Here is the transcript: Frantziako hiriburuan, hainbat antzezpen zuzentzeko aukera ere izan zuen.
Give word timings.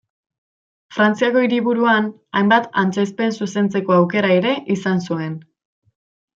Frantziako 0.95 1.43
hiriburuan, 1.47 2.07
hainbat 2.41 2.67
antzezpen 2.85 3.37
zuzentzeko 3.39 3.99
aukera 4.01 4.35
ere 4.41 4.59
izan 4.79 5.07
zuen. 5.09 5.41